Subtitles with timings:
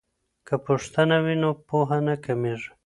[0.47, 2.69] که پوښتنه وي نو پوهه نه کمیږي.